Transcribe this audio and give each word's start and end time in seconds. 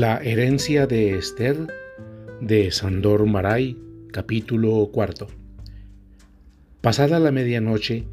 La 0.00 0.16
herencia 0.22 0.86
de 0.86 1.18
Esther 1.18 1.66
de 2.40 2.70
Sandor 2.70 3.26
Maray, 3.26 3.76
capítulo 4.10 4.88
cuarto. 4.90 5.26
Pasada 6.80 7.18
la 7.18 7.30
medianoche, 7.30 8.04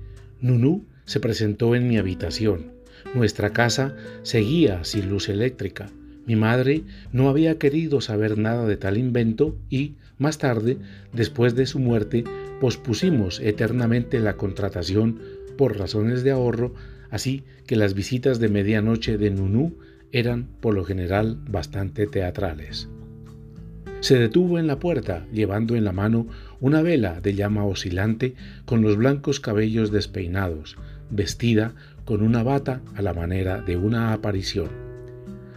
Nunú 0.42 0.86
se 1.06 1.22
presentó 1.22 1.76
en 1.76 1.88
mi 1.88 1.98
habitación. 1.98 2.74
Nuestra 3.16 3.54
casa 3.54 3.96
seguía 4.24 4.84
sin 4.84 5.08
luz 5.08 5.30
eléctrica. 5.30 5.90
Mi 6.26 6.36
madre 6.36 6.84
no 7.14 7.30
había 7.30 7.58
querido 7.58 8.02
saber 8.02 8.38
nada 8.38 8.66
de 8.66 8.76
tal 8.76 8.98
invento 8.98 9.56
y, 9.70 9.96
más 10.18 10.40
tarde, 10.40 10.80
después 11.14 11.56
de 11.56 11.68
su 11.68 11.80
muerte, 11.80 12.26
pospusimos 12.60 13.40
eternamente 13.40 14.20
la 14.20 14.36
contratación 14.36 15.22
por 15.58 15.78
razones 15.78 16.26
de 16.26 16.32
ahorro, 16.32 16.74
así 17.12 17.46
que 17.66 17.78
las 17.78 17.94
visitas 17.94 18.42
de 18.42 18.50
medianoche 18.50 19.18
de 19.18 19.32
Nunú 19.32 19.78
eran 20.12 20.48
por 20.62 20.74
lo 20.74 20.84
general 20.84 21.38
bastante 21.50 22.08
teatrales. 22.08 22.90
Se 24.00 24.18
detuvo 24.18 24.60
en 24.60 24.68
la 24.68 24.80
puerta, 24.80 25.26
llevando 25.34 25.76
en 25.76 25.84
la 25.84 25.92
mano 25.92 26.28
una 26.60 26.82
vela 26.82 27.20
de 27.20 27.34
llama 27.34 27.66
oscilante 27.66 28.36
con 28.66 28.82
los 28.82 28.96
blancos 28.96 29.40
cabellos 29.40 29.92
despeinados, 29.92 30.78
vestida 31.10 31.74
con 32.06 32.22
una 32.22 32.44
bata 32.44 32.82
a 32.96 33.02
la 33.02 33.14
manera 33.14 33.62
de 33.62 33.76
una 33.76 34.14
aparición. 34.14 34.70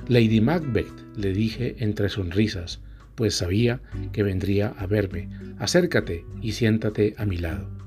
Lady 0.09 0.41
Macbeth, 0.41 0.93
le 1.17 1.33
dije 1.33 1.77
entre 1.79 2.09
sonrisas, 2.09 2.81
pues 3.15 3.35
sabía 3.35 3.81
que 4.13 4.23
vendría 4.23 4.69
a 4.69 4.87
verme. 4.87 5.29
Acércate 5.59 6.25
y 6.41 6.53
siéntate 6.53 7.15
a 7.19 7.27
mi 7.27 7.37
lado. 7.37 7.80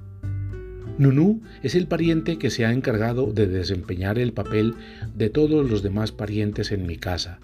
Nunú 0.97 1.41
es 1.63 1.75
el 1.75 1.87
pariente 1.87 2.37
que 2.37 2.49
se 2.49 2.65
ha 2.65 2.71
encargado 2.71 3.33
de 3.33 3.47
desempeñar 3.47 4.19
el 4.19 4.33
papel 4.33 4.75
de 5.15 5.29
todos 5.29 5.69
los 5.69 5.81
demás 5.81 6.11
parientes 6.11 6.71
en 6.71 6.85
mi 6.85 6.97
casa. 6.97 7.39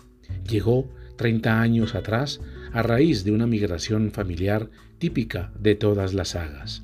Llegó 0.47 0.89
30 1.15 1.59
años 1.59 1.95
atrás 1.95 2.41
a 2.71 2.83
raíz 2.83 3.23
de 3.23 3.31
una 3.31 3.47
migración 3.47 4.11
familiar 4.11 4.69
típica 4.99 5.51
de 5.59 5.75
todas 5.75 6.13
las 6.13 6.29
sagas. 6.29 6.83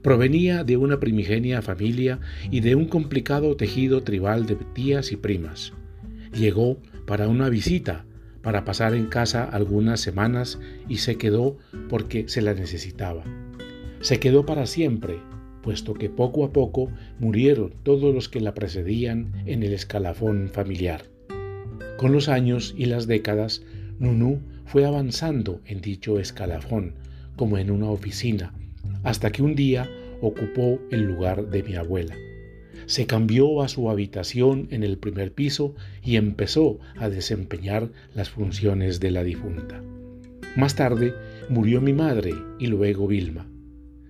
Provenía 0.00 0.64
de 0.64 0.76
una 0.76 1.00
primigenia 1.00 1.62
familia 1.62 2.20
y 2.50 2.60
de 2.60 2.74
un 2.74 2.86
complicado 2.86 3.56
tejido 3.56 4.02
tribal 4.02 4.46
de 4.46 4.56
tías 4.74 5.12
y 5.12 5.16
primas. 5.16 5.72
Llegó 6.32 6.78
para 7.06 7.28
una 7.28 7.48
visita, 7.48 8.04
para 8.42 8.64
pasar 8.64 8.94
en 8.94 9.06
casa 9.06 9.44
algunas 9.44 10.00
semanas 10.00 10.58
y 10.88 10.98
se 10.98 11.16
quedó 11.16 11.56
porque 11.88 12.28
se 12.28 12.42
la 12.42 12.54
necesitaba. 12.54 13.24
Se 14.00 14.20
quedó 14.20 14.44
para 14.44 14.66
siempre 14.66 15.18
puesto 15.64 15.94
que 15.94 16.10
poco 16.10 16.44
a 16.44 16.52
poco 16.52 16.90
murieron 17.18 17.72
todos 17.84 18.14
los 18.14 18.28
que 18.28 18.40
la 18.40 18.52
precedían 18.52 19.32
en 19.46 19.62
el 19.62 19.72
escalafón 19.72 20.50
familiar. 20.52 21.06
Con 21.96 22.12
los 22.12 22.28
años 22.28 22.74
y 22.76 22.84
las 22.84 23.06
décadas, 23.06 23.62
Nunú 23.98 24.42
fue 24.66 24.84
avanzando 24.84 25.62
en 25.64 25.80
dicho 25.80 26.18
escalafón, 26.18 26.96
como 27.36 27.56
en 27.56 27.70
una 27.70 27.88
oficina, 27.88 28.52
hasta 29.04 29.32
que 29.32 29.42
un 29.42 29.54
día 29.54 29.88
ocupó 30.20 30.78
el 30.90 31.04
lugar 31.04 31.48
de 31.48 31.62
mi 31.62 31.76
abuela. 31.76 32.14
Se 32.84 33.06
cambió 33.06 33.62
a 33.62 33.68
su 33.68 33.88
habitación 33.88 34.68
en 34.70 34.82
el 34.82 34.98
primer 34.98 35.32
piso 35.32 35.74
y 36.02 36.16
empezó 36.16 36.78
a 36.98 37.08
desempeñar 37.08 37.90
las 38.14 38.28
funciones 38.28 39.00
de 39.00 39.10
la 39.10 39.24
difunta. 39.24 39.82
Más 40.56 40.76
tarde 40.76 41.14
murió 41.48 41.80
mi 41.80 41.94
madre 41.94 42.34
y 42.58 42.66
luego 42.66 43.06
Vilma. 43.06 43.46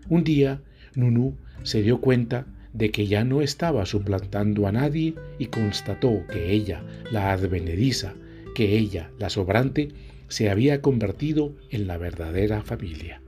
Un 0.08 0.24
día, 0.24 0.62
Nunú 0.96 1.36
se 1.62 1.82
dio 1.82 2.00
cuenta 2.00 2.46
de 2.72 2.90
que 2.90 3.06
ya 3.06 3.24
no 3.24 3.40
estaba 3.40 3.86
suplantando 3.86 4.66
a 4.66 4.72
nadie 4.72 5.14
y 5.38 5.46
constató 5.46 6.26
que 6.30 6.52
ella, 6.52 6.82
la 7.10 7.32
advenediza, 7.32 8.14
que 8.54 8.76
ella, 8.76 9.10
la 9.18 9.30
sobrante, 9.30 9.90
se 10.28 10.50
había 10.50 10.80
convertido 10.80 11.54
en 11.70 11.86
la 11.86 11.98
verdadera 11.98 12.62
familia. 12.62 13.20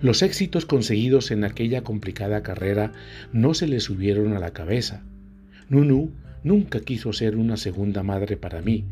Los 0.00 0.22
éxitos 0.22 0.66
conseguidos 0.66 1.30
en 1.30 1.44
aquella 1.44 1.82
complicada 1.82 2.42
carrera 2.42 2.92
no 3.32 3.54
se 3.54 3.68
le 3.68 3.80
subieron 3.80 4.32
a 4.32 4.40
la 4.40 4.52
cabeza. 4.52 5.04
Nunu 5.68 6.12
nunca 6.42 6.80
quiso 6.80 7.12
ser 7.12 7.36
una 7.36 7.56
segunda 7.56 8.02
madre 8.02 8.36
para 8.36 8.62
mí, 8.62 8.84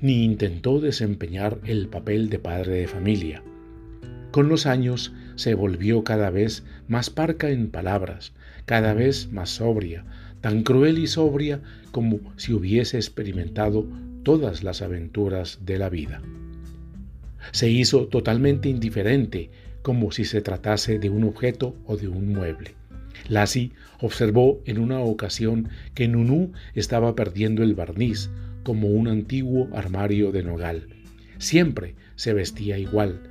ni 0.00 0.24
intentó 0.24 0.80
desempeñar 0.80 1.60
el 1.64 1.88
papel 1.88 2.30
de 2.30 2.38
padre 2.38 2.76
de 2.76 2.88
familia. 2.88 3.42
Con 4.34 4.48
los 4.48 4.66
años 4.66 5.12
se 5.36 5.54
volvió 5.54 6.02
cada 6.02 6.28
vez 6.28 6.64
más 6.88 7.08
parca 7.08 7.50
en 7.50 7.70
palabras, 7.70 8.32
cada 8.66 8.92
vez 8.92 9.30
más 9.30 9.48
sobria, 9.50 10.04
tan 10.40 10.64
cruel 10.64 10.98
y 10.98 11.06
sobria 11.06 11.60
como 11.92 12.18
si 12.36 12.52
hubiese 12.52 12.96
experimentado 12.96 13.86
todas 14.24 14.64
las 14.64 14.82
aventuras 14.82 15.60
de 15.64 15.78
la 15.78 15.88
vida. 15.88 16.20
Se 17.52 17.70
hizo 17.70 18.08
totalmente 18.08 18.68
indiferente, 18.68 19.50
como 19.82 20.10
si 20.10 20.24
se 20.24 20.40
tratase 20.40 20.98
de 20.98 21.10
un 21.10 21.22
objeto 21.22 21.76
o 21.86 21.96
de 21.96 22.08
un 22.08 22.32
mueble. 22.32 22.74
Lassie 23.28 23.70
observó 24.00 24.60
en 24.64 24.80
una 24.80 24.98
ocasión 24.98 25.68
que 25.94 26.08
Nunú 26.08 26.50
estaba 26.74 27.14
perdiendo 27.14 27.62
el 27.62 27.76
barniz, 27.76 28.30
como 28.64 28.88
un 28.88 29.06
antiguo 29.06 29.68
armario 29.72 30.32
de 30.32 30.42
nogal. 30.42 30.88
Siempre 31.38 31.94
se 32.16 32.32
vestía 32.32 32.78
igual, 32.78 33.30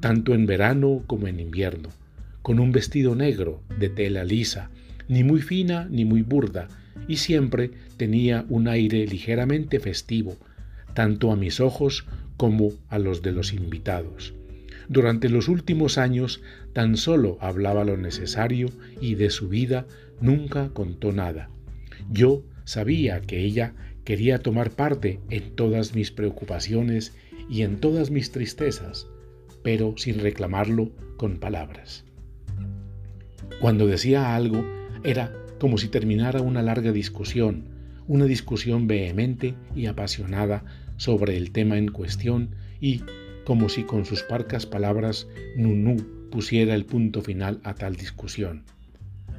tanto 0.00 0.34
en 0.34 0.46
verano 0.46 1.02
como 1.06 1.26
en 1.26 1.40
invierno, 1.40 1.88
con 2.42 2.60
un 2.60 2.72
vestido 2.72 3.14
negro 3.14 3.62
de 3.78 3.88
tela 3.88 4.24
lisa, 4.24 4.70
ni 5.08 5.24
muy 5.24 5.40
fina 5.40 5.88
ni 5.90 6.04
muy 6.04 6.22
burda, 6.22 6.68
y 7.06 7.16
siempre 7.16 7.70
tenía 7.96 8.44
un 8.48 8.68
aire 8.68 9.06
ligeramente 9.06 9.80
festivo, 9.80 10.36
tanto 10.94 11.32
a 11.32 11.36
mis 11.36 11.60
ojos 11.60 12.06
como 12.36 12.72
a 12.88 12.98
los 12.98 13.22
de 13.22 13.32
los 13.32 13.52
invitados. 13.52 14.34
Durante 14.88 15.28
los 15.28 15.48
últimos 15.48 15.98
años 15.98 16.40
tan 16.72 16.96
solo 16.96 17.36
hablaba 17.40 17.84
lo 17.84 17.96
necesario 17.96 18.70
y 19.00 19.14
de 19.16 19.30
su 19.30 19.48
vida 19.48 19.86
nunca 20.20 20.70
contó 20.70 21.12
nada. 21.12 21.50
Yo 22.10 22.42
sabía 22.64 23.20
que 23.20 23.44
ella 23.44 23.74
quería 24.04 24.38
tomar 24.38 24.70
parte 24.70 25.20
en 25.28 25.54
todas 25.54 25.94
mis 25.94 26.10
preocupaciones 26.10 27.12
y 27.50 27.62
en 27.62 27.78
todas 27.78 28.10
mis 28.10 28.32
tristezas, 28.32 29.06
pero 29.68 29.92
sin 29.98 30.18
reclamarlo 30.18 30.92
con 31.18 31.36
palabras. 31.36 32.06
Cuando 33.60 33.86
decía 33.86 34.34
algo 34.34 34.64
era 35.04 35.30
como 35.60 35.76
si 35.76 35.88
terminara 35.88 36.40
una 36.40 36.62
larga 36.62 36.90
discusión, 36.90 37.64
una 38.06 38.24
discusión 38.24 38.86
vehemente 38.86 39.56
y 39.76 39.84
apasionada 39.84 40.64
sobre 40.96 41.36
el 41.36 41.50
tema 41.50 41.76
en 41.76 41.88
cuestión 41.88 42.54
y 42.80 43.02
como 43.44 43.68
si 43.68 43.82
con 43.82 44.06
sus 44.06 44.22
parcas 44.22 44.64
palabras 44.64 45.28
Nunú 45.54 45.98
pusiera 46.30 46.74
el 46.74 46.86
punto 46.86 47.20
final 47.20 47.60
a 47.62 47.74
tal 47.74 47.94
discusión. 47.94 48.64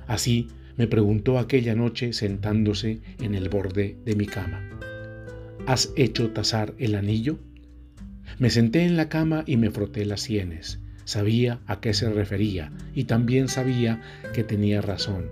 Así 0.06 0.48
me 0.78 0.86
preguntó 0.86 1.40
aquella 1.40 1.74
noche 1.74 2.14
sentándose 2.14 3.02
en 3.20 3.34
el 3.34 3.50
borde 3.50 3.98
de 4.06 4.16
mi 4.16 4.28
cama. 4.28 4.62
¿Has 5.66 5.92
hecho 5.96 6.30
tasar 6.30 6.76
el 6.78 6.94
anillo? 6.94 7.40
Me 8.40 8.50
senté 8.50 8.86
en 8.86 8.96
la 8.96 9.10
cama 9.10 9.44
y 9.46 9.58
me 9.58 9.70
froté 9.70 10.06
las 10.06 10.22
sienes. 10.22 10.80
Sabía 11.04 11.60
a 11.68 11.82
qué 11.82 11.94
se 11.94 12.10
refería 12.10 12.72
y 12.96 13.04
también 13.04 13.50
sabía 13.50 14.02
que 14.34 14.46
tenía 14.46 14.82
razón. 14.82 15.30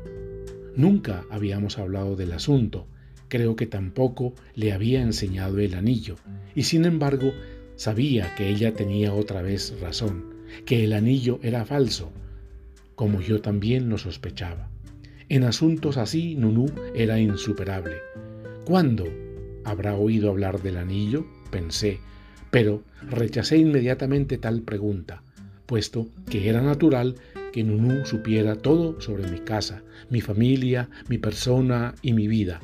Nunca 0.76 1.24
habíamos 1.30 1.78
hablado 1.78 2.18
del 2.18 2.34
asunto, 2.34 2.86
creo 3.30 3.56
que 3.56 3.66
tampoco 3.66 4.34
le 4.56 4.74
había 4.74 5.02
enseñado 5.02 5.60
el 5.60 5.76
anillo, 5.76 6.18
y 6.54 6.64
sin 6.64 6.84
embargo 6.84 7.32
sabía 7.78 8.36
que 8.36 8.50
ella 8.50 8.74
tenía 8.74 9.14
otra 9.14 9.42
vez 9.42 9.80
razón, 9.80 10.26
que 10.66 10.84
el 10.84 10.92
anillo 10.92 11.40
era 11.44 11.64
falso, 11.64 12.12
como 12.96 13.22
yo 13.22 13.40
también 13.40 13.88
lo 13.88 13.98
sospechaba. 13.98 14.70
En 15.30 15.46
asuntos 15.46 15.96
así 15.96 16.36
Nunú 16.36 16.70
era 16.94 17.20
insuperable. 17.20 17.96
¿Cuándo 18.66 19.06
habrá 19.64 19.96
oído 19.96 20.30
hablar 20.30 20.62
del 20.62 20.76
anillo? 20.76 21.26
pensé, 21.52 22.00
pero 22.58 22.82
rechacé 23.12 23.60
inmediatamente 23.60 24.40
tal 24.40 24.64
pregunta, 24.64 25.22
puesto 25.68 26.08
que 26.28 26.50
era 26.50 26.60
natural 26.60 27.14
que 27.54 27.64
Nunú 27.64 28.04
supiera 28.04 28.56
todo 28.56 29.00
sobre 29.00 29.30
mi 29.30 29.42
casa, 29.42 29.84
mi 30.10 30.22
familia, 30.22 30.90
mi 31.08 31.20
persona 31.20 31.94
y 32.02 32.14
mi 32.14 32.28
vida, 32.28 32.60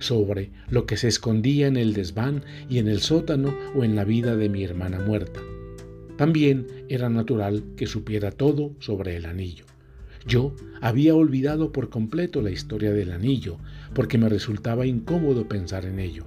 sobre 0.00 0.50
lo 0.68 0.84
que 0.84 0.98
se 0.98 1.08
escondía 1.08 1.66
en 1.66 1.78
el 1.78 1.94
desván 1.94 2.44
y 2.68 2.76
en 2.76 2.88
el 2.88 3.00
sótano 3.00 3.56
o 3.74 3.84
en 3.84 3.96
la 3.96 4.04
vida 4.04 4.36
de 4.36 4.50
mi 4.50 4.64
hermana 4.64 4.98
muerta. 4.98 5.40
También 6.18 6.66
era 6.90 7.08
natural 7.08 7.64
que 7.74 7.86
supiera 7.86 8.30
todo 8.30 8.72
sobre 8.80 9.16
el 9.16 9.24
anillo. 9.24 9.64
Yo 10.26 10.54
había 10.82 11.14
olvidado 11.14 11.72
por 11.72 11.88
completo 11.88 12.42
la 12.42 12.50
historia 12.50 12.92
del 12.92 13.12
anillo, 13.12 13.56
porque 13.94 14.18
me 14.18 14.28
resultaba 14.28 14.84
incómodo 14.84 15.48
pensar 15.48 15.86
en 15.86 16.00
ello. 16.00 16.26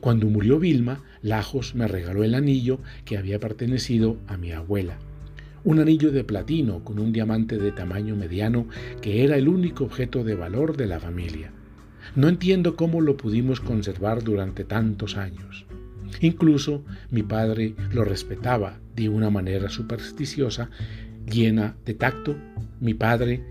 Cuando 0.00 0.26
murió 0.28 0.58
Vilma, 0.58 1.02
Lajos 1.22 1.74
me 1.74 1.88
regaló 1.88 2.22
el 2.22 2.34
anillo 2.34 2.78
que 3.04 3.18
había 3.18 3.40
pertenecido 3.40 4.16
a 4.28 4.36
mi 4.36 4.52
abuela. 4.52 4.98
Un 5.64 5.80
anillo 5.80 6.12
de 6.12 6.24
platino 6.24 6.84
con 6.84 6.98
un 6.98 7.12
diamante 7.12 7.58
de 7.58 7.72
tamaño 7.72 8.14
mediano 8.14 8.68
que 9.02 9.24
era 9.24 9.36
el 9.36 9.48
único 9.48 9.84
objeto 9.84 10.22
de 10.22 10.34
valor 10.34 10.76
de 10.76 10.86
la 10.86 11.00
familia. 11.00 11.50
No 12.14 12.28
entiendo 12.28 12.76
cómo 12.76 13.00
lo 13.00 13.16
pudimos 13.16 13.60
conservar 13.60 14.22
durante 14.22 14.64
tantos 14.64 15.16
años. 15.16 15.66
Incluso 16.20 16.84
mi 17.10 17.22
padre 17.22 17.74
lo 17.92 18.04
respetaba 18.04 18.78
de 18.94 19.08
una 19.08 19.30
manera 19.30 19.68
supersticiosa, 19.68 20.70
llena 21.30 21.76
de 21.84 21.94
tacto. 21.94 22.36
Mi 22.80 22.94
padre, 22.94 23.44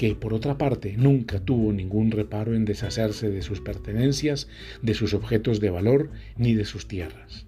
que 0.00 0.14
por 0.14 0.32
otra 0.32 0.56
parte 0.56 0.94
nunca 0.96 1.40
tuvo 1.40 1.74
ningún 1.74 2.10
reparo 2.10 2.54
en 2.54 2.64
deshacerse 2.64 3.28
de 3.28 3.42
sus 3.42 3.60
pertenencias, 3.60 4.48
de 4.80 4.94
sus 4.94 5.12
objetos 5.12 5.60
de 5.60 5.68
valor, 5.68 6.08
ni 6.38 6.54
de 6.54 6.64
sus 6.64 6.88
tierras. 6.88 7.44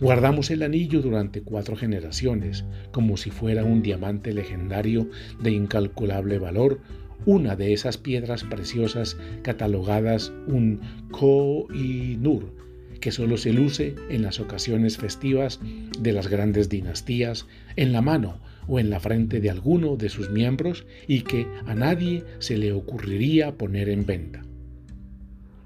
Guardamos 0.00 0.50
el 0.50 0.62
anillo 0.62 1.02
durante 1.02 1.42
cuatro 1.42 1.76
generaciones, 1.76 2.64
como 2.90 3.18
si 3.18 3.30
fuera 3.30 3.64
un 3.64 3.82
diamante 3.82 4.32
legendario 4.32 5.10
de 5.42 5.50
incalculable 5.50 6.38
valor, 6.38 6.80
una 7.26 7.54
de 7.54 7.74
esas 7.74 7.98
piedras 7.98 8.42
preciosas 8.44 9.18
catalogadas 9.42 10.32
un 10.46 10.80
Koh-i-Nur, 11.10 12.54
que 12.98 13.12
solo 13.12 13.36
se 13.36 13.52
luce 13.52 13.94
en 14.08 14.22
las 14.22 14.40
ocasiones 14.40 14.96
festivas 14.96 15.60
de 15.98 16.12
las 16.14 16.28
grandes 16.28 16.70
dinastías, 16.70 17.46
en 17.76 17.92
la 17.92 18.00
mano 18.00 18.40
o 18.70 18.78
en 18.78 18.88
la 18.88 19.00
frente 19.00 19.40
de 19.40 19.50
alguno 19.50 19.96
de 19.96 20.08
sus 20.08 20.30
miembros 20.30 20.86
y 21.08 21.22
que 21.22 21.46
a 21.66 21.74
nadie 21.74 22.22
se 22.38 22.56
le 22.56 22.72
ocurriría 22.72 23.58
poner 23.58 23.88
en 23.88 24.06
venta. 24.06 24.42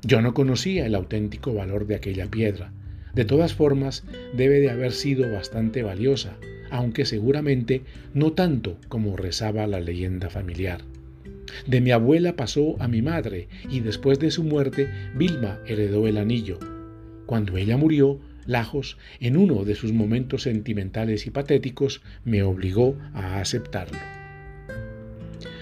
Yo 0.02 0.22
no 0.22 0.32
conocía 0.32 0.86
el 0.86 0.94
auténtico 0.94 1.52
valor 1.52 1.86
de 1.86 1.96
aquella 1.96 2.26
piedra, 2.26 2.72
de 3.14 3.24
todas 3.24 3.54
formas, 3.54 4.04
debe 4.36 4.58
de 4.58 4.70
haber 4.70 4.92
sido 4.92 5.30
bastante 5.30 5.82
valiosa, 5.82 6.36
aunque 6.70 7.04
seguramente 7.04 7.82
no 8.12 8.32
tanto 8.32 8.78
como 8.88 9.16
rezaba 9.16 9.66
la 9.66 9.80
leyenda 9.80 10.30
familiar. 10.30 10.80
De 11.66 11.80
mi 11.80 11.92
abuela 11.92 12.34
pasó 12.34 12.74
a 12.80 12.88
mi 12.88 13.02
madre 13.02 13.48
y 13.70 13.80
después 13.80 14.18
de 14.18 14.30
su 14.30 14.42
muerte 14.42 14.88
Vilma 15.14 15.60
heredó 15.66 16.08
el 16.08 16.16
anillo. 16.16 16.58
Cuando 17.26 17.56
ella 17.56 17.76
murió, 17.76 18.18
Lajos, 18.46 18.98
en 19.20 19.36
uno 19.36 19.64
de 19.64 19.74
sus 19.74 19.92
momentos 19.92 20.42
sentimentales 20.42 21.26
y 21.26 21.30
patéticos, 21.30 22.02
me 22.24 22.42
obligó 22.42 22.96
a 23.12 23.40
aceptarlo. 23.40 23.98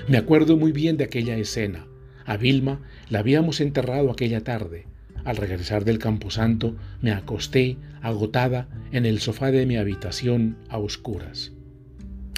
Me 0.08 0.16
acuerdo 0.16 0.56
muy 0.56 0.72
bien 0.72 0.96
de 0.96 1.04
aquella 1.04 1.36
escena. 1.36 1.86
A 2.24 2.36
Vilma 2.36 2.80
la 3.08 3.20
habíamos 3.20 3.60
enterrado 3.60 4.10
aquella 4.10 4.42
tarde. 4.42 4.86
Al 5.24 5.36
regresar 5.36 5.84
del 5.84 5.98
camposanto, 5.98 6.76
me 7.00 7.12
acosté, 7.12 7.76
agotada, 8.00 8.68
en 8.90 9.06
el 9.06 9.20
sofá 9.20 9.52
de 9.52 9.66
mi 9.66 9.76
habitación 9.76 10.56
a 10.68 10.78
oscuras. 10.78 11.52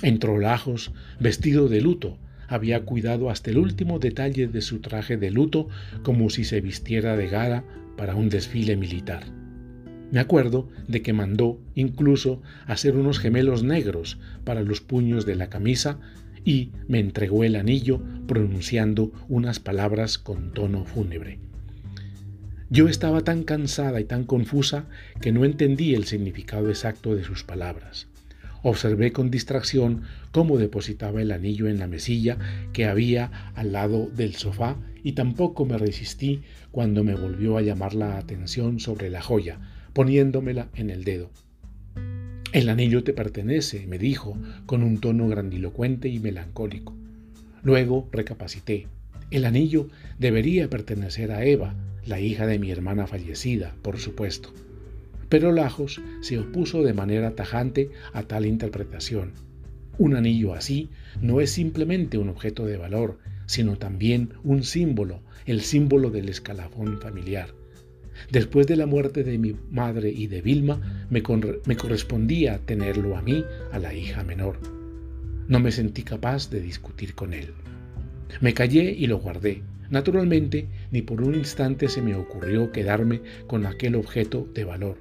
Entró 0.03 0.39
Lajos, 0.39 0.93
vestido 1.19 1.69
de 1.69 1.81
luto, 1.81 2.19
había 2.49 2.85
cuidado 2.85 3.31
hasta 3.31 3.51
el 3.51 3.59
último 3.59 3.99
detalle 3.99 4.47
de 4.47 4.61
su 4.61 4.81
traje 4.81 5.17
de 5.17 5.31
luto 5.31 5.69
como 6.03 6.29
si 6.29 6.45
se 6.45 6.61
vistiera 6.61 7.17
de 7.17 7.29
gala 7.29 7.65
para 7.97 8.15
un 8.15 8.29
desfile 8.29 8.77
militar. 8.77 9.25
Me 10.15 10.21
acuerdo 10.21 10.69
de 10.87 11.03
que 11.03 11.13
mandó 11.13 11.59
incluso 11.75 12.41
hacer 12.69 12.95
unos 12.95 13.19
gemelos 13.19 13.65
negros 13.65 14.21
para 14.45 14.63
los 14.63 14.81
puños 14.81 15.27
de 15.27 15.35
la 15.35 15.49
camisa 15.49 15.99
y 16.45 16.71
me 16.87 17.01
entregó 17.01 17.43
el 17.43 17.57
anillo 17.57 18.01
pronunciando 18.29 19.11
unas 19.29 19.59
palabras 19.59 20.19
con 20.19 20.53
tono 20.53 20.85
fúnebre. 20.85 21.41
Yo 22.71 22.87
estaba 22.87 23.23
tan 23.23 23.43
cansada 23.43 24.01
y 24.01 24.05
tan 24.05 24.23
confusa 24.23 24.87
que 25.21 25.33
no 25.33 25.45
entendí 25.45 25.97
el 25.97 26.05
significado 26.05 26.69
exacto 26.69 27.17
de 27.17 27.25
sus 27.25 27.43
palabras. 27.43 28.07
Observé 28.63 29.11
con 29.11 29.33
distracción 29.33 30.03
cómo 30.31 30.59
depositaba 30.59 31.23
el 31.23 31.33
anillo 31.33 31.67
en 31.67 31.81
la 31.81 31.89
mesilla 31.89 32.39
que 32.73 32.85
había 32.87 33.51
al 33.57 33.73
lado 33.73 34.09
del 34.15 34.37
sofá 34.37 34.77
y 35.03 35.15
tampoco 35.15 35.67
me 35.67 35.77
resistí 35.77 36.43
cuando 36.71 37.03
me 37.03 37.17
volvió 37.17 37.59
a 37.59 37.63
llamar 37.63 37.95
la 37.95 38.17
atención 38.17 38.79
sobre 38.79 39.11
la 39.11 39.21
joya, 39.21 39.59
poniéndomela 39.95 40.69
en 40.75 40.91
el 40.91 41.05
dedo. 41.05 41.31
El 42.53 42.69
anillo 42.69 43.05
te 43.05 43.13
pertenece, 43.13 43.87
me 43.87 43.99
dijo, 43.99 44.37
con 44.67 44.83
un 44.83 45.01
tono 45.01 45.29
grandilocuente 45.29 46.09
y 46.09 46.19
melancólico. 46.19 46.95
Luego 47.63 48.09
recapacité. 48.13 48.89
El 49.31 49.45
anillo 49.45 49.89
debería 50.19 50.69
pertenecer 50.69 51.33
a 51.33 51.45
Eva, 51.45 51.75
la 52.07 52.21
hija 52.21 52.47
de 52.47 52.59
mi 52.59 52.71
hermana 52.71 53.07
fallecida, 53.07 53.75
por 53.83 53.99
supuesto. 53.99 54.53
Pero 55.29 55.53
Lajos 55.53 56.01
se 56.21 56.39
opuso 56.39 56.83
de 56.83 56.93
manera 56.93 57.35
tajante 57.35 57.91
a 58.13 58.25
tal 58.25 58.47
interpretación. 58.47 59.33
Un 59.97 60.17
anillo 60.17 60.55
así 60.55 60.91
no 61.23 61.41
es 61.41 61.51
simplemente 61.51 62.19
un 62.19 62.29
objeto 62.29 62.67
de 62.67 62.77
valor, 62.77 63.19
sino 63.47 63.77
también 63.77 64.31
un 64.43 64.65
símbolo, 64.65 65.21
el 65.47 65.61
símbolo 65.61 66.11
del 66.11 66.29
escalafón 66.29 67.01
familiar. 67.01 67.55
Después 68.31 68.67
de 68.67 68.77
la 68.77 68.87
muerte 68.87 69.25
de 69.25 69.39
mi 69.39 69.57
madre 69.71 70.11
y 70.11 70.27
de 70.27 70.43
Vilma, 70.43 71.07
me, 71.11 71.23
me, 71.67 71.77
correspondía 71.77 72.59
tenerlo 72.59 73.17
a 73.17 73.23
mí, 73.23 73.45
a 73.73 73.79
la 73.79 73.95
hija 73.95 74.25
menor. 74.25 74.59
No 75.49 75.61
me 75.61 75.73
sentí 75.73 76.03
capaz 76.03 76.51
de 76.51 76.61
discutir 76.61 77.15
con 77.15 77.35
él. 77.35 77.53
Me 78.41 78.55
callé 78.55 78.91
y 78.93 79.07
lo 79.07 79.19
guardé, 79.19 79.63
Naturalmente, 79.91 80.67
ni 80.91 81.03
por 81.03 81.23
un 81.23 81.35
instante 81.35 81.89
se 81.89 82.03
me 82.03 82.15
ocurrió 82.15 82.73
quedarme 82.73 83.21
con 83.47 83.67
aquel 83.67 83.97
objeto 83.97 84.49
de 84.55 84.65
valor. 84.65 84.97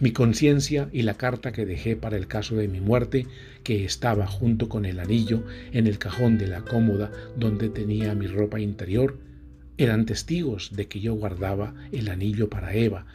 Mi 0.00 0.12
conciencia 0.12 0.88
y 0.92 1.02
la 1.02 1.14
carta 1.14 1.52
que 1.52 1.66
dejé 1.66 1.96
para 1.96 2.16
el 2.16 2.26
caso 2.26 2.56
de 2.56 2.68
mi 2.68 2.80
muerte, 2.80 3.26
que 3.62 3.84
estaba 3.84 4.26
junto 4.26 4.68
con 4.68 4.84
el 4.84 4.98
anillo 4.98 5.44
en 5.72 5.86
el 5.86 5.98
cajón 5.98 6.38
de 6.38 6.48
la 6.48 6.62
cómoda 6.62 7.10
donde 7.36 7.68
tenía 7.68 8.14
mi 8.14 8.26
ropa 8.26 8.60
interior, 8.60 9.18
eran 9.76 10.06
testigos 10.06 10.70
de 10.74 10.86
que 10.86 11.00
yo 11.00 11.14
guardaba 11.14 11.74
el 11.92 12.08
anillo 12.08 12.48
para 12.48 12.74
Eva, 12.74 13.06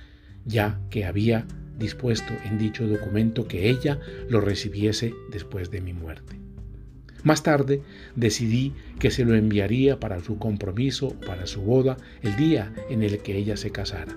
ya 0.45 0.79
que 0.89 1.05
había 1.05 1.45
dispuesto 1.77 2.33
en 2.45 2.57
dicho 2.57 2.87
documento 2.87 3.47
que 3.47 3.69
ella 3.69 3.99
lo 4.29 4.41
recibiese 4.41 5.13
después 5.31 5.71
de 5.71 5.81
mi 5.81 5.93
muerte. 5.93 6.39
Más 7.23 7.43
tarde 7.43 7.81
decidí 8.15 8.73
que 8.99 9.11
se 9.11 9.25
lo 9.25 9.35
enviaría 9.35 9.99
para 9.99 10.21
su 10.21 10.37
compromiso 10.37 11.09
para 11.25 11.47
su 11.47 11.61
boda 11.61 11.97
el 12.21 12.35
día 12.37 12.73
en 12.89 13.03
el 13.03 13.19
que 13.19 13.37
ella 13.37 13.57
se 13.57 13.71
casara. 13.71 14.15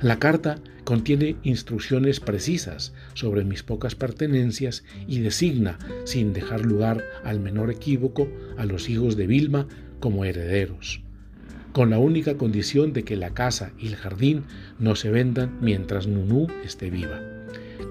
La 0.00 0.20
carta 0.20 0.60
contiene 0.84 1.36
instrucciones 1.42 2.20
precisas 2.20 2.94
sobre 3.14 3.44
mis 3.44 3.64
pocas 3.64 3.96
pertenencias 3.96 4.84
y 5.08 5.20
designa, 5.20 5.78
sin 6.04 6.32
dejar 6.32 6.64
lugar 6.64 7.04
al 7.24 7.40
menor 7.40 7.70
equívoco, 7.70 8.28
a 8.56 8.64
los 8.64 8.88
hijos 8.88 9.16
de 9.16 9.26
Vilma 9.26 9.66
como 9.98 10.24
herederos, 10.24 11.02
con 11.72 11.90
la 11.90 11.98
única 11.98 12.36
condición 12.36 12.92
de 12.92 13.04
que 13.04 13.16
la 13.16 13.30
casa 13.30 13.72
y 13.78 13.88
el 13.88 13.96
jardín 13.96 14.44
no 14.78 14.96
se 14.96 15.10
vendan 15.10 15.58
mientras 15.60 16.06
Nunú 16.06 16.48
esté 16.64 16.90
viva. 16.90 17.20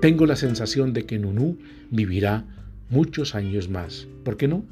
Tengo 0.02 0.26
la 0.26 0.36
sensación 0.36 0.94
de 0.94 1.06
que 1.06 1.20
Nunú 1.20 1.58
vivirá 1.90 2.46
muchos 2.90 3.36
años 3.36 3.70
más. 3.70 4.08
¿Por 4.24 4.38
qué 4.38 4.48
no? 4.48 4.66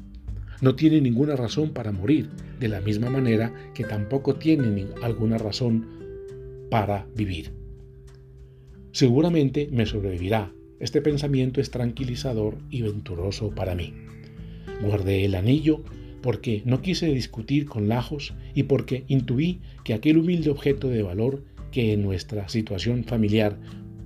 No 0.60 0.74
tiene 0.74 1.00
ninguna 1.00 1.36
razón 1.36 1.70
para 1.70 1.92
morir, 1.92 2.28
de 2.58 2.68
la 2.68 2.80
misma 2.80 3.10
manera 3.10 3.52
que 3.74 3.84
tampoco 3.84 4.34
tiene 4.34 4.86
alguna 5.02 5.38
razón 5.38 5.86
para 6.70 7.06
vivir. 7.14 7.52
Seguramente 8.92 9.68
me 9.70 9.86
sobrevivirá. 9.86 10.52
Este 10.80 11.00
pensamiento 11.00 11.60
es 11.60 11.70
tranquilizador 11.70 12.58
y 12.70 12.82
venturoso 12.82 13.50
para 13.50 13.74
mí. 13.74 13.94
Guardé 14.82 15.24
el 15.24 15.34
anillo 15.34 15.82
porque 16.22 16.62
no 16.64 16.82
quise 16.82 17.06
discutir 17.06 17.66
con 17.66 17.88
Lajos 17.88 18.34
y 18.54 18.64
porque 18.64 19.04
intuí 19.08 19.60
que 19.84 19.94
aquel 19.94 20.18
humilde 20.18 20.50
objeto 20.50 20.88
de 20.88 21.02
valor 21.02 21.44
que 21.70 21.92
en 21.92 22.02
nuestra 22.02 22.48
situación 22.48 23.04
familiar 23.04 23.58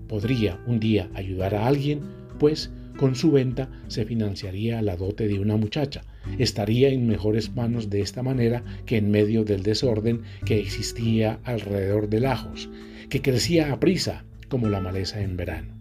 podría 0.09 0.61
un 0.67 0.81
día 0.81 1.09
ayudar 1.15 1.55
a 1.55 1.67
alguien, 1.67 2.01
pues 2.39 2.71
con 2.97 3.15
su 3.15 3.31
venta 3.31 3.71
se 3.89 4.05
financiaría 4.05 4.83
la 4.83 4.97
dote 4.97 5.27
de 5.29 5.39
una 5.39 5.57
muchacha. 5.57 6.03
Estaría 6.39 6.91
en 6.91 7.07
mejores 7.07 7.55
manos 7.55 7.91
de 7.91 8.01
esta 8.01 8.23
manera 8.23 8.63
que 8.87 8.99
en 8.99 9.11
medio 9.11 9.45
del 9.45 9.63
desorden 9.63 10.23
que 10.45 10.61
existía 10.61 11.41
alrededor 11.45 12.09
de 12.09 12.21
Lajos, 12.21 12.69
que 13.09 13.23
crecía 13.23 13.73
a 13.73 13.81
prisa 13.81 14.25
como 14.49 14.69
la 14.69 14.81
maleza 14.81 15.23
en 15.23 15.37
verano. 15.37 15.75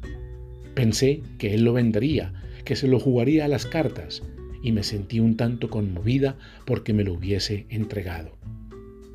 Pensé 0.73 1.21
que 1.37 1.53
él 1.53 1.63
lo 1.63 1.73
vendería, 1.73 2.33
que 2.63 2.75
se 2.75 2.87
lo 2.87 2.99
jugaría 2.99 3.45
a 3.45 3.49
las 3.49 3.65
cartas, 3.65 4.23
y 4.61 4.71
me 4.71 4.83
sentí 4.83 5.19
un 5.19 5.37
tanto 5.37 5.69
conmovida 5.69 6.37
porque 6.65 6.93
me 6.93 7.03
lo 7.03 7.13
hubiese 7.13 7.65
entregado. 7.69 8.37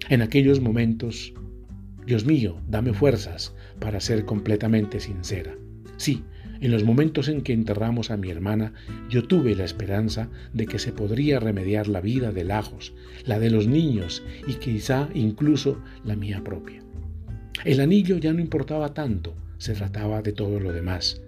En 0.08 0.22
aquellos 0.22 0.60
momentos, 0.60 1.34
Dios 2.06 2.24
mío, 2.24 2.56
dame 2.68 2.92
fuerzas 2.92 3.54
para 3.80 4.00
ser 4.00 4.24
completamente 4.24 5.00
sincera. 5.00 5.54
Sí, 5.96 6.22
en 6.60 6.70
los 6.70 6.84
momentos 6.84 7.28
en 7.28 7.42
que 7.42 7.52
enterramos 7.52 8.10
a 8.10 8.16
mi 8.16 8.30
hermana, 8.30 8.72
yo 9.10 9.24
tuve 9.24 9.54
la 9.54 9.64
esperanza 9.64 10.30
de 10.52 10.66
que 10.66 10.78
se 10.78 10.92
podría 10.92 11.40
remediar 11.40 11.88
la 11.88 12.00
vida 12.00 12.32
de 12.32 12.44
Lajos, 12.44 12.94
la 13.24 13.38
de 13.38 13.50
los 13.50 13.66
niños 13.66 14.22
y 14.46 14.54
quizá 14.54 15.08
incluso 15.14 15.82
la 16.04 16.16
mía 16.16 16.42
propia. 16.42 16.82
El 17.64 17.80
anillo 17.80 18.18
ya 18.18 18.32
no 18.32 18.40
importaba 18.40 18.94
tanto, 18.94 19.34
se 19.58 19.74
trataba 19.74 20.22
de 20.22 20.32
todo 20.32 20.60
lo 20.60 20.72
demás. 20.72 21.22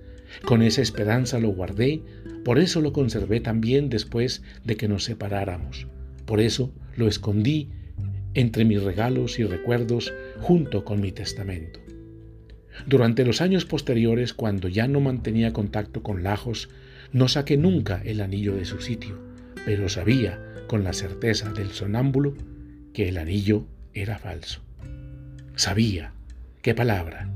Con 0.45 0.63
esa 0.63 0.83
esperanza 0.83 1.39
lo 1.39 1.49
guardé, 1.49 2.03
por 2.45 2.59
eso 2.59 2.81
lo 2.81 2.93
conservé 2.93 3.41
también 3.41 3.89
después 3.89 4.43
de 4.65 4.77
que 4.77 4.89
nos 4.89 5.05
separáramos. 5.05 5.87
Por 6.27 6.41
eso 6.41 6.73
lo 6.97 7.09
escondí 7.09 7.71
entre 8.35 8.65
mis 8.65 8.83
regalos 8.83 9.39
y 9.39 9.45
recuerdos 9.45 10.13
junto 10.41 10.85
con 10.85 11.01
mi 11.01 11.13
testamento. 11.13 11.81
Durante 12.87 13.25
los 13.25 13.41
años 13.41 13.65
posteriores, 13.65 14.35
cuando 14.35 14.69
ya 14.69 14.87
no 14.87 15.01
mantenía 15.01 15.53
contacto 15.53 16.03
con 16.03 16.23
Lajos, 16.23 16.69
no 17.13 17.29
saqué 17.29 17.57
nunca 17.57 18.01
el 18.05 18.21
anillo 18.21 18.55
de 18.55 18.65
su 18.65 18.81
sitio, 18.81 19.19
pero 19.65 19.89
sabía, 19.89 20.41
con 20.69 20.85
la 20.85 20.93
certeza 20.93 21.53
del 21.53 21.71
sonámbulo, 21.71 22.35
que 22.93 23.09
el 23.09 23.19
anillo 23.19 23.67
era 23.95 24.19
falso. 24.19 24.61
Sabía, 25.57 26.13
qué 26.63 26.75
palabra. 26.75 27.33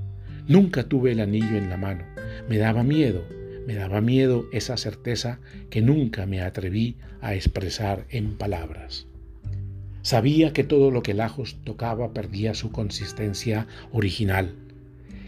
Nunca 0.46 0.84
tuve 0.84 1.12
el 1.12 1.20
anillo 1.20 1.56
en 1.56 1.70
la 1.70 1.76
mano. 1.76 2.04
Me 2.48 2.58
daba 2.58 2.82
miedo, 2.82 3.24
me 3.66 3.74
daba 3.74 4.00
miedo 4.00 4.46
esa 4.52 4.76
certeza 4.76 5.38
que 5.70 5.82
nunca 5.82 6.26
me 6.26 6.40
atreví 6.40 6.96
a 7.20 7.34
expresar 7.34 8.06
en 8.10 8.36
palabras. 8.36 9.06
Sabía 10.02 10.52
que 10.52 10.64
todo 10.64 10.90
lo 10.90 11.02
que 11.02 11.14
Lajos 11.14 11.56
tocaba 11.64 12.12
perdía 12.12 12.54
su 12.54 12.72
consistencia 12.72 13.68
original, 13.92 14.54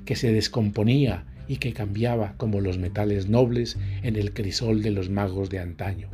que 0.04 0.16
se 0.16 0.32
descomponía 0.32 1.26
y 1.46 1.58
que 1.58 1.72
cambiaba 1.72 2.34
como 2.36 2.60
los 2.60 2.78
metales 2.78 3.28
nobles 3.28 3.76
en 4.02 4.16
el 4.16 4.32
crisol 4.32 4.82
de 4.82 4.90
los 4.90 5.10
magos 5.10 5.48
de 5.48 5.60
antaño. 5.60 6.08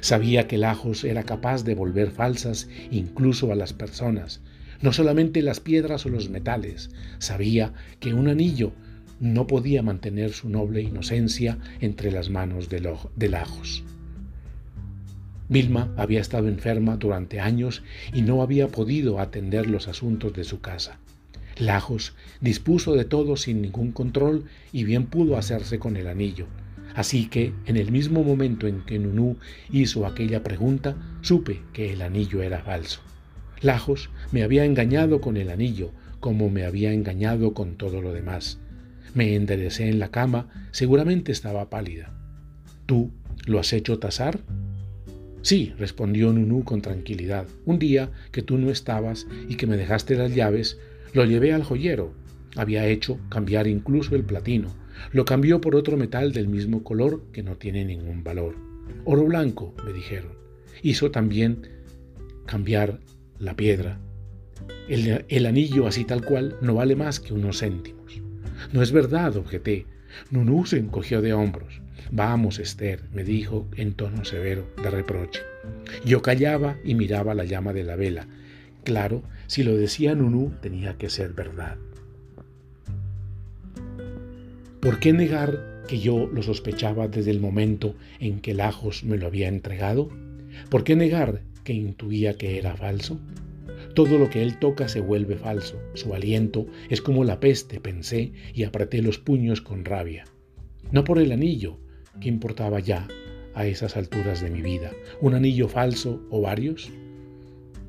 Sabía 0.00 0.48
que 0.48 0.58
Lajos 0.58 1.04
era 1.04 1.22
capaz 1.22 1.62
de 1.62 1.74
volver 1.74 2.10
falsas 2.10 2.68
incluso 2.90 3.52
a 3.52 3.54
las 3.54 3.72
personas, 3.72 4.40
no 4.82 4.92
solamente 4.92 5.40
las 5.42 5.60
piedras 5.60 6.04
o 6.06 6.08
los 6.08 6.28
metales. 6.28 6.90
Sabía 7.18 7.72
que 8.00 8.12
un 8.12 8.28
anillo 8.28 8.72
no 9.20 9.46
podía 9.46 9.82
mantener 9.82 10.32
su 10.32 10.48
noble 10.48 10.82
inocencia 10.82 11.58
entre 11.80 12.10
las 12.10 12.30
manos 12.30 12.68
de, 12.68 12.96
de 13.16 13.28
Lajos. 13.28 13.84
Vilma 15.48 15.92
había 15.96 16.20
estado 16.20 16.48
enferma 16.48 16.96
durante 16.96 17.40
años 17.40 17.82
y 18.12 18.22
no 18.22 18.42
había 18.42 18.68
podido 18.68 19.20
atender 19.20 19.68
los 19.68 19.86
asuntos 19.86 20.32
de 20.34 20.44
su 20.44 20.60
casa. 20.60 20.98
Lajos 21.58 22.14
dispuso 22.40 22.94
de 22.94 23.04
todo 23.04 23.36
sin 23.36 23.62
ningún 23.62 23.92
control 23.92 24.44
y 24.72 24.84
bien 24.84 25.06
pudo 25.06 25.36
hacerse 25.36 25.78
con 25.78 25.96
el 25.96 26.08
anillo. 26.08 26.46
Así 26.94 27.28
que, 27.28 27.52
en 27.66 27.76
el 27.76 27.92
mismo 27.92 28.24
momento 28.24 28.66
en 28.66 28.82
que 28.84 28.98
Nunú 28.98 29.36
hizo 29.70 30.06
aquella 30.06 30.42
pregunta, 30.42 30.96
supe 31.20 31.62
que 31.72 31.92
el 31.92 32.02
anillo 32.02 32.42
era 32.42 32.62
falso. 32.62 33.00
Lajos 33.60 34.10
me 34.32 34.42
había 34.42 34.64
engañado 34.64 35.20
con 35.20 35.36
el 35.36 35.50
anillo, 35.50 35.92
como 36.20 36.50
me 36.50 36.64
había 36.64 36.92
engañado 36.92 37.54
con 37.54 37.76
todo 37.76 38.02
lo 38.02 38.12
demás. 38.12 38.58
Me 39.16 39.34
enderecé 39.34 39.88
en 39.88 39.98
la 39.98 40.10
cama, 40.10 40.68
seguramente 40.72 41.32
estaba 41.32 41.70
pálida. 41.70 42.12
¿Tú 42.84 43.12
lo 43.46 43.58
has 43.58 43.72
hecho 43.72 43.98
tasar? 43.98 44.38
Sí, 45.40 45.72
respondió 45.78 46.34
Nunú 46.34 46.64
con 46.64 46.82
tranquilidad. 46.82 47.46
Un 47.64 47.78
día 47.78 48.10
que 48.30 48.42
tú 48.42 48.58
no 48.58 48.70
estabas 48.70 49.26
y 49.48 49.54
que 49.54 49.66
me 49.66 49.78
dejaste 49.78 50.16
las 50.16 50.34
llaves, 50.34 50.76
lo 51.14 51.24
llevé 51.24 51.54
al 51.54 51.64
joyero. 51.64 52.12
Había 52.56 52.86
hecho 52.88 53.18
cambiar 53.30 53.66
incluso 53.66 54.14
el 54.16 54.22
platino. 54.22 54.68
Lo 55.12 55.24
cambió 55.24 55.62
por 55.62 55.76
otro 55.76 55.96
metal 55.96 56.34
del 56.34 56.48
mismo 56.48 56.84
color 56.84 57.22
que 57.32 57.42
no 57.42 57.56
tiene 57.56 57.86
ningún 57.86 58.22
valor. 58.22 58.54
Oro 59.06 59.24
blanco, 59.24 59.74
me 59.86 59.94
dijeron. 59.94 60.32
Hizo 60.82 61.10
también 61.10 61.62
cambiar 62.44 63.00
la 63.38 63.56
piedra. 63.56 63.98
El, 64.90 65.24
el, 65.26 65.46
anillo 65.46 65.86
así 65.86 66.04
tal 66.04 66.22
cual 66.22 66.58
no 66.60 66.74
vale 66.74 66.96
más 66.96 67.18
que 67.18 67.32
unos 67.32 67.60
céntimos. 67.60 68.05
No 68.72 68.82
es 68.82 68.92
verdad, 68.92 69.36
objeté. 69.36 69.86
Nunú 70.30 70.66
se 70.66 70.78
encogió 70.78 71.20
de 71.22 71.32
hombros. 71.32 71.80
Vamos, 72.10 72.58
Esther, 72.58 73.02
me 73.12 73.24
dijo 73.24 73.66
en 73.76 73.94
tono 73.94 74.24
severo 74.24 74.66
de 74.82 74.90
reproche. 74.90 75.40
Yo 76.04 76.22
callaba 76.22 76.76
y 76.84 76.94
miraba 76.94 77.34
la 77.34 77.44
llama 77.44 77.72
de 77.72 77.84
la 77.84 77.96
vela. 77.96 78.26
Claro, 78.84 79.22
si 79.46 79.64
lo 79.64 79.76
decía 79.76 80.14
Nunú, 80.14 80.52
tenía 80.60 80.96
que 80.96 81.10
ser 81.10 81.32
verdad. 81.32 81.76
¿Por 84.80 85.00
qué 85.00 85.12
negar 85.12 85.82
que 85.88 85.98
yo 85.98 86.28
lo 86.32 86.42
sospechaba 86.42 87.08
desde 87.08 87.32
el 87.32 87.40
momento 87.40 87.96
en 88.20 88.40
que 88.40 88.54
Lajos 88.54 89.02
me 89.02 89.16
lo 89.16 89.26
había 89.26 89.48
entregado? 89.48 90.08
¿Por 90.70 90.84
qué 90.84 90.94
negar 90.94 91.40
que 91.64 91.72
intuía 91.72 92.34
que 92.34 92.58
era 92.58 92.76
falso? 92.76 93.18
Todo 93.96 94.16
lo 94.16 94.30
que 94.30 94.44
él 94.44 94.58
toca 94.60 94.86
se 94.86 95.00
vuelve 95.00 95.36
falso. 95.36 95.80
Su 95.94 96.14
aliento 96.14 96.68
es 96.88 97.02
como 97.02 97.24
la 97.24 97.40
peste, 97.40 97.80
pensé, 97.80 98.32
y 98.54 98.62
apreté 98.62 99.02
los 99.02 99.18
puños 99.18 99.60
con 99.60 99.84
rabia. 99.84 100.24
No 100.92 101.02
por 101.02 101.18
el 101.18 101.32
anillo, 101.32 101.80
¿Qué 102.20 102.28
importaba 102.28 102.80
ya 102.80 103.06
a 103.54 103.66
esas 103.66 103.96
alturas 103.96 104.40
de 104.40 104.50
mi 104.50 104.62
vida? 104.62 104.92
¿Un 105.20 105.34
anillo 105.34 105.68
falso 105.68 106.22
o 106.30 106.40
varios? 106.40 106.90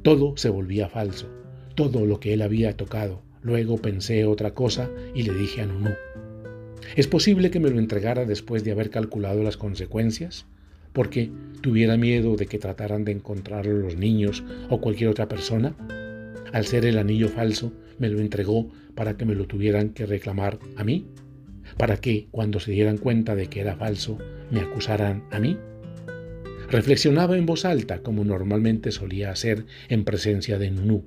Todo 0.02 0.36
se 0.36 0.50
volvía 0.50 0.90
falso, 0.90 1.30
todo 1.76 2.06
lo 2.06 2.20
que 2.20 2.34
él 2.34 2.42
había 2.42 2.76
tocado. 2.76 3.22
Luego 3.42 3.78
pensé 3.78 4.26
otra 4.26 4.54
cosa 4.54 4.90
y 5.16 5.24
le 5.24 5.34
dije 5.34 5.62
a 5.62 5.66
Nunú. 5.66 5.92
¿Es 6.96 7.08
posible 7.08 7.52
que 7.52 7.60
me 7.60 7.70
lo 7.70 7.80
entregara 7.80 8.26
después 8.26 8.64
de 8.64 8.72
haber 8.72 8.90
calculado 8.90 9.44
las 9.44 9.56
consecuencias? 9.56 10.46
¿Porque 10.98 11.30
tuviera 11.62 11.96
miedo 11.96 12.36
de 12.36 12.48
que 12.48 12.58
trataran 12.58 13.06
de 13.06 13.12
encontrarlo 13.12 13.78
los 13.78 13.96
niños 13.96 14.44
o 14.68 14.82
cualquier 14.82 15.12
otra 15.12 15.28
persona? 15.30 15.76
Al 16.52 16.66
ser 16.66 16.86
el 16.86 16.98
anillo 16.98 17.30
falso, 17.30 17.72
me 18.00 18.10
lo 18.10 18.20
entregó 18.20 18.72
para 18.96 19.16
que 19.16 19.24
me 19.24 19.36
lo 19.36 19.46
tuvieran 19.46 19.90
que 19.90 20.08
reclamar 20.08 20.58
a 20.76 20.84
mí 20.84 21.06
para 21.78 21.98
que, 21.98 22.28
cuando 22.32 22.60
se 22.60 22.72
dieran 22.72 22.98
cuenta 22.98 23.36
de 23.36 23.48
que 23.48 23.60
era 23.60 23.76
falso, 23.76 24.18
me 24.50 24.62
acusaran 24.62 25.24
a 25.32 25.40
mí? 25.40 25.58
Reflexionaba 26.70 27.38
en 27.38 27.46
voz 27.46 27.66
alta, 27.66 28.00
como 28.00 28.24
normalmente 28.24 28.92
solía 28.92 29.32
hacer 29.32 29.66
en 29.90 30.04
presencia 30.04 30.58
de 30.58 30.72
Nunú. 30.72 31.06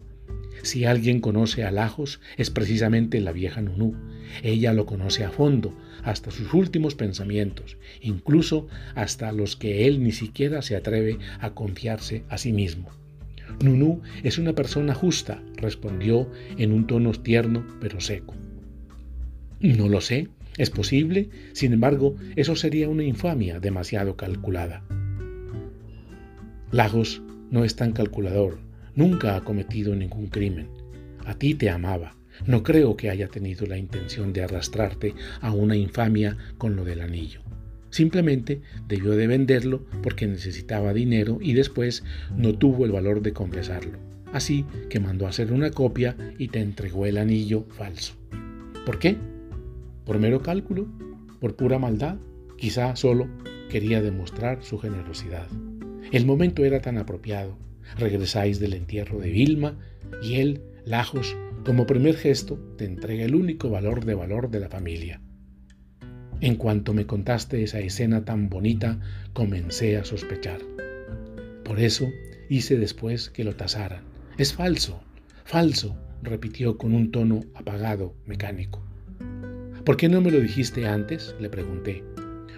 Si 0.62 0.84
alguien 0.84 1.20
conoce 1.20 1.64
a 1.64 1.70
Lajos, 1.70 2.20
es 2.36 2.50
precisamente 2.50 3.20
la 3.20 3.32
vieja 3.32 3.62
Nunú. 3.62 3.94
Ella 4.42 4.72
lo 4.72 4.86
conoce 4.86 5.24
a 5.24 5.30
fondo, 5.30 5.76
hasta 6.04 6.30
sus 6.30 6.52
últimos 6.54 6.94
pensamientos, 6.94 7.76
incluso 8.00 8.68
hasta 8.94 9.32
los 9.32 9.56
que 9.56 9.86
él 9.86 10.02
ni 10.02 10.12
siquiera 10.12 10.62
se 10.62 10.76
atreve 10.76 11.18
a 11.40 11.50
confiarse 11.50 12.24
a 12.28 12.38
sí 12.38 12.52
mismo. 12.52 12.88
Nunú 13.62 14.00
es 14.22 14.38
una 14.38 14.54
persona 14.54 14.94
justa, 14.94 15.42
respondió 15.56 16.30
en 16.56 16.72
un 16.72 16.86
tono 16.86 17.12
tierno 17.12 17.66
pero 17.80 18.00
seco. 18.00 18.34
No 19.60 19.88
lo 19.88 20.00
sé, 20.00 20.28
es 20.56 20.70
posible, 20.70 21.28
sin 21.52 21.72
embargo, 21.72 22.16
eso 22.36 22.56
sería 22.56 22.88
una 22.88 23.04
infamia 23.04 23.60
demasiado 23.60 24.16
calculada. 24.16 24.82
Lagos 26.70 27.22
no 27.50 27.64
es 27.64 27.76
tan 27.76 27.92
calculador, 27.92 28.58
nunca 29.00 29.34
ha 29.34 29.40
cometido 29.40 29.96
ningún 29.96 30.26
crimen. 30.26 30.68
A 31.24 31.34
ti 31.34 31.54
te 31.54 31.70
amaba. 31.70 32.18
No 32.46 32.62
creo 32.62 32.98
que 32.98 33.08
haya 33.08 33.28
tenido 33.28 33.66
la 33.66 33.78
intención 33.78 34.34
de 34.34 34.42
arrastrarte 34.42 35.14
a 35.40 35.52
una 35.54 35.74
infamia 35.74 36.36
con 36.58 36.76
lo 36.76 36.84
del 36.84 37.00
anillo. 37.00 37.40
Simplemente 37.88 38.60
debió 38.88 39.12
de 39.12 39.26
venderlo 39.26 39.86
porque 40.02 40.26
necesitaba 40.26 40.92
dinero 40.92 41.38
y 41.40 41.54
después 41.54 42.04
no 42.36 42.58
tuvo 42.58 42.84
el 42.84 42.92
valor 42.92 43.22
de 43.22 43.32
confesarlo. 43.32 43.98
Así 44.34 44.66
que 44.90 45.00
mandó 45.00 45.24
a 45.24 45.30
hacer 45.30 45.50
una 45.50 45.70
copia 45.70 46.14
y 46.36 46.48
te 46.48 46.60
entregó 46.60 47.06
el 47.06 47.16
anillo 47.16 47.64
falso. 47.70 48.12
¿Por 48.84 48.98
qué? 48.98 49.16
por 50.04 50.18
mero 50.18 50.42
cálculo, 50.42 50.88
por 51.40 51.56
pura 51.56 51.78
maldad, 51.78 52.16
quizá 52.58 52.96
solo 52.96 53.28
quería 53.70 54.02
demostrar 54.02 54.62
su 54.62 54.76
generosidad. 54.76 55.46
El 56.12 56.26
momento 56.26 56.64
era 56.64 56.80
tan 56.80 56.98
apropiado. 56.98 57.56
Regresáis 57.98 58.60
del 58.60 58.74
entierro 58.74 59.18
de 59.18 59.30
Vilma 59.30 59.78
y 60.22 60.36
él, 60.36 60.62
Lajos, 60.84 61.36
como 61.64 61.86
primer 61.86 62.16
gesto, 62.16 62.58
te 62.78 62.84
entrega 62.84 63.24
el 63.24 63.34
único 63.34 63.70
valor 63.70 64.04
de 64.04 64.14
valor 64.14 64.50
de 64.50 64.60
la 64.60 64.68
familia. 64.68 65.20
En 66.40 66.56
cuanto 66.56 66.94
me 66.94 67.06
contaste 67.06 67.62
esa 67.62 67.80
escena 67.80 68.24
tan 68.24 68.48
bonita, 68.48 68.98
comencé 69.34 69.98
a 69.98 70.04
sospechar. 70.04 70.60
Por 71.64 71.80
eso 71.80 72.08
hice 72.48 72.78
después 72.78 73.28
que 73.28 73.44
lo 73.44 73.54
tasaran. 73.54 74.04
Es 74.38 74.54
falso, 74.54 75.02
falso, 75.44 75.96
repitió 76.22 76.78
con 76.78 76.94
un 76.94 77.10
tono 77.10 77.40
apagado, 77.54 78.14
mecánico. 78.24 78.82
¿Por 79.84 79.98
qué 79.98 80.08
no 80.08 80.22
me 80.22 80.30
lo 80.30 80.40
dijiste 80.40 80.86
antes? 80.86 81.34
le 81.40 81.50
pregunté. 81.50 82.04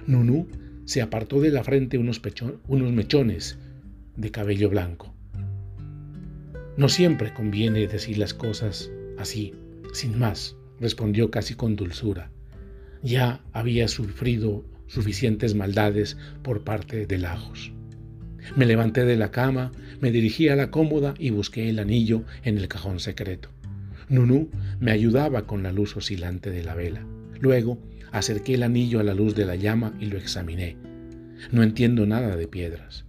Nunú 0.06 0.48
se 0.84 1.02
apartó 1.02 1.40
de 1.40 1.50
la 1.50 1.64
frente 1.64 1.98
unos, 1.98 2.20
unos 2.68 2.92
mechones 2.92 3.58
de 4.16 4.30
cabello 4.30 4.70
blanco. 4.70 5.12
No 6.76 6.88
siempre 6.88 7.34
conviene 7.34 7.86
decir 7.86 8.16
las 8.16 8.32
cosas 8.32 8.90
así, 9.18 9.52
sin 9.92 10.18
más, 10.18 10.56
respondió 10.80 11.30
casi 11.30 11.54
con 11.54 11.76
dulzura. 11.76 12.30
Ya 13.02 13.42
había 13.52 13.88
sufrido 13.88 14.64
suficientes 14.86 15.54
maldades 15.54 16.16
por 16.42 16.64
parte 16.64 17.06
de 17.06 17.18
Lajos. 17.18 17.72
Me 18.56 18.64
levanté 18.64 19.04
de 19.04 19.16
la 19.16 19.30
cama, 19.30 19.70
me 20.00 20.10
dirigí 20.10 20.48
a 20.48 20.56
la 20.56 20.70
cómoda 20.70 21.14
y 21.18 21.30
busqué 21.30 21.68
el 21.68 21.78
anillo 21.78 22.24
en 22.42 22.56
el 22.56 22.68
cajón 22.68 23.00
secreto. 23.00 23.50
Nunú 24.08 24.50
me 24.80 24.92
ayudaba 24.92 25.46
con 25.46 25.62
la 25.62 25.72
luz 25.72 25.96
oscilante 25.96 26.50
de 26.50 26.64
la 26.64 26.74
vela. 26.74 27.04
Luego 27.40 27.78
acerqué 28.12 28.54
el 28.54 28.62
anillo 28.62 28.98
a 28.98 29.04
la 29.04 29.14
luz 29.14 29.34
de 29.34 29.44
la 29.44 29.56
llama 29.56 29.94
y 30.00 30.06
lo 30.06 30.16
examiné. 30.16 30.76
No 31.50 31.62
entiendo 31.62 32.06
nada 32.06 32.36
de 32.36 32.48
piedras. 32.48 33.04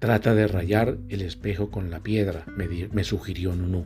Trata 0.00 0.34
de 0.34 0.48
rayar 0.48 0.96
el 1.10 1.20
espejo 1.20 1.70
con 1.70 1.90
la 1.90 2.00
piedra, 2.00 2.46
me, 2.56 3.04
sugirió 3.04 3.54
Nunú. 3.54 3.84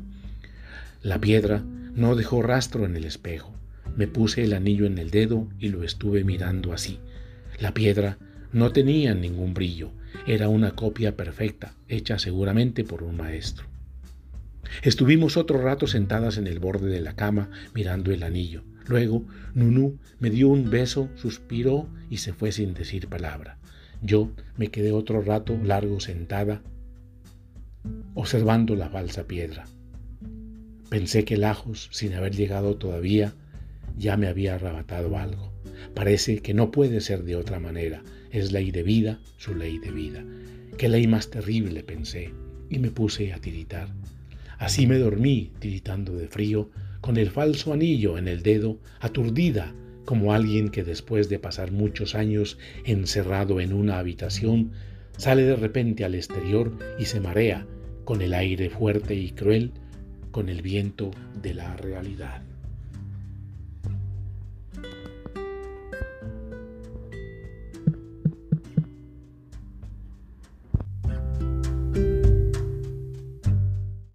La 1.03 1.21
piedra 1.21 1.65
no 1.93 2.15
dejó 2.15 2.41
rastro 2.41 2.85
en 2.85 2.95
el 2.95 3.05
espejo. 3.05 3.53
Me 3.97 4.07
puse 4.07 4.45
el 4.45 4.53
anillo 4.53 4.87
en 4.87 4.99
el 4.99 5.11
dedo 5.11 5.49
y 5.59 5.71
lo 5.71 5.83
estuve 5.83 6.23
mirando 6.23 6.73
así. 6.73 7.01
La 7.59 7.75
piedra 7.75 8.17
no 8.53 8.71
tenía 8.71 9.13
ningún 9.17 9.55
brillo, 9.55 9.91
era 10.25 10.49
una 10.49 10.77
copia 10.77 11.17
perfecta, 11.17 11.75
hecha 11.89 12.21
seguramente 12.21 12.85
por 12.85 13.03
un 13.03 13.17
maestro. 13.17 13.67
Estuvimos 14.83 15.37
otro 15.37 15.61
rato 15.61 15.89
sentadas 15.89 16.39
en 16.39 16.47
el 16.47 16.61
borde 16.61 16.91
de 16.91 17.01
la 17.01 17.17
cama 17.17 17.51
mirando 17.75 18.13
el 18.13 18.23
anillo. 18.23 18.63
Luego, 18.87 19.25
Nunú 19.53 19.99
me 20.21 20.31
dio 20.31 20.47
un 20.47 20.71
beso, 20.71 21.09
suspiró 21.17 21.89
y 22.09 22.19
se 22.19 22.33
fue 22.33 22.53
sin 22.53 22.73
decir 22.73 23.09
palabra. 23.09 23.59
Yo 24.05 24.31
me 24.59 24.69
quedé 24.69 24.93
otro 24.93 25.23
rato 25.23 25.59
largo 25.65 25.99
sentada, 25.99 26.61
observando 28.13 28.77
la 28.77 28.91
falsa 28.91 29.27
piedra. 29.27 29.65
Pensé 30.91 31.25
que 31.25 31.39
Lajos, 31.39 31.89
sin 31.91 32.13
haber 32.13 32.37
llegado 32.37 32.77
todavía, 32.77 33.33
ya 33.97 34.19
me 34.19 34.27
había 34.27 34.57
arrebatado 34.57 35.17
algo. 35.17 35.55
Parece 35.95 36.41
que 36.41 36.53
no 36.53 36.71
puede 36.71 37.01
ser 37.01 37.25
de 37.25 37.37
otra 37.37 37.61
manera. 37.61 38.03
Es 38.31 38.53
ley 38.53 38.71
de 38.71 38.83
vida, 38.83 39.21
su 39.39 39.55
ley 39.55 39.79
de 39.79 39.91
vida. 39.91 40.23
Qué 40.77 40.91
ley 40.91 41.07
más 41.07 41.31
terrible, 41.31 41.83
pensé, 41.83 42.35
y 42.69 42.81
me 42.81 42.91
puse 42.91 43.33
a 43.33 43.41
tiritar. 43.41 43.89
Así 44.59 44.87
me 44.87 44.99
dormí, 44.99 45.51
tiritando 45.61 46.13
de 46.15 46.29
frío, 46.29 46.71
con 47.01 47.17
el 47.17 47.31
falso 47.31 47.73
anillo 47.73 48.19
en 48.19 48.29
el 48.29 48.43
dedo, 48.43 48.79
aturdida 49.01 49.75
como 50.05 50.33
alguien 50.33 50.69
que 50.69 50.85
después 50.85 51.29
de 51.29 51.39
pasar 51.39 51.73
muchos 51.73 52.15
años 52.15 52.59
encerrado 52.85 53.61
en 53.61 53.73
una 53.73 53.99
habitación, 53.99 54.73
sale 55.17 55.43
de 55.43 55.57
repente 55.57 56.05
al 56.05 56.15
exterior 56.15 56.77
y 56.99 57.07
se 57.07 57.21
marea 57.21 57.67
con 58.05 58.21
el 58.21 58.35
aire 58.35 58.71
fuerte 58.71 59.15
y 59.15 59.31
cruel, 59.31 59.73
con 60.31 60.49
el 60.49 60.63
viento 60.63 61.11
de 61.41 61.55
la 61.55 61.77
realidad. 61.77 62.43